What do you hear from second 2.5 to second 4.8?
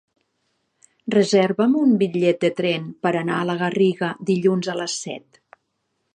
tren per anar a la Garriga dilluns a